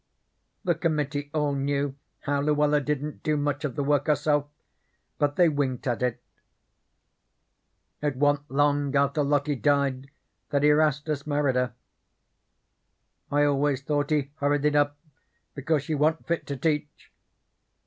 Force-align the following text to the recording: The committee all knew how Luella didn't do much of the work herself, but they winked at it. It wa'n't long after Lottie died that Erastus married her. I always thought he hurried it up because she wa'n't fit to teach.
The 0.63 0.73
committee 0.73 1.29
all 1.31 1.53
knew 1.53 1.95
how 2.21 2.41
Luella 2.41 2.81
didn't 2.81 3.21
do 3.21 3.37
much 3.37 3.63
of 3.63 3.75
the 3.75 3.83
work 3.83 4.07
herself, 4.07 4.47
but 5.19 5.35
they 5.35 5.47
winked 5.47 5.85
at 5.85 6.01
it. 6.01 6.23
It 8.01 8.15
wa'n't 8.15 8.49
long 8.49 8.95
after 8.95 9.21
Lottie 9.23 9.55
died 9.57 10.09
that 10.49 10.63
Erastus 10.63 11.27
married 11.27 11.53
her. 11.55 11.75
I 13.31 13.43
always 13.43 13.83
thought 13.83 14.09
he 14.09 14.31
hurried 14.37 14.65
it 14.65 14.75
up 14.75 14.97
because 15.53 15.83
she 15.83 15.93
wa'n't 15.93 16.25
fit 16.25 16.47
to 16.47 16.57
teach. 16.57 17.11